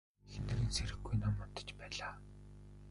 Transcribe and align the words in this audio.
Эхнэр 0.31 0.59
нь 0.63 0.73
сэрэхгүй 0.75 1.15
нам 1.21 1.33
унтаж 1.43 1.69
байлаа. 1.79 2.13